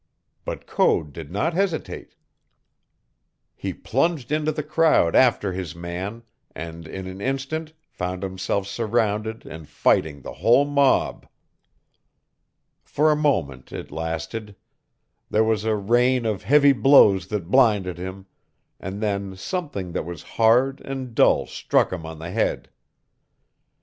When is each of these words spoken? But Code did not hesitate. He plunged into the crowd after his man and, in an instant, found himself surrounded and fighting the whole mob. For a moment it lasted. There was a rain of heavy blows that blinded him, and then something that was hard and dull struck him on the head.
But 0.45 0.65
Code 0.65 1.13
did 1.13 1.31
not 1.31 1.53
hesitate. 1.53 2.15
He 3.53 3.71
plunged 3.71 4.31
into 4.31 4.51
the 4.51 4.63
crowd 4.63 5.15
after 5.15 5.53
his 5.53 5.75
man 5.75 6.23
and, 6.55 6.87
in 6.87 7.05
an 7.05 7.21
instant, 7.21 7.73
found 7.87 8.23
himself 8.23 8.65
surrounded 8.65 9.45
and 9.45 9.69
fighting 9.69 10.23
the 10.23 10.33
whole 10.33 10.65
mob. 10.65 11.27
For 12.83 13.11
a 13.11 13.15
moment 13.15 13.71
it 13.71 13.91
lasted. 13.91 14.55
There 15.29 15.43
was 15.43 15.65
a 15.65 15.75
rain 15.75 16.25
of 16.25 16.41
heavy 16.41 16.73
blows 16.73 17.27
that 17.27 17.51
blinded 17.51 17.99
him, 17.99 18.25
and 18.79 19.01
then 19.03 19.35
something 19.35 19.91
that 19.91 20.03
was 20.03 20.23
hard 20.23 20.81
and 20.83 21.13
dull 21.13 21.45
struck 21.45 21.93
him 21.93 22.07
on 22.07 22.17
the 22.17 22.31
head. 22.31 22.71